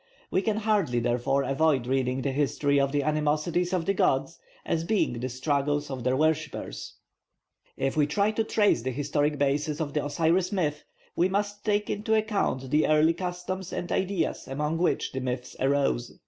[0.31, 4.83] We can hardly therefore avoid reading the history of the animosities of the gods as
[4.83, 6.93] being the struggles of their worshippers.
[7.77, 10.85] If we try to trace the historic basis of the Osiris myth,
[11.15, 16.17] we must take into account the early customs and ideas among which the myths arose.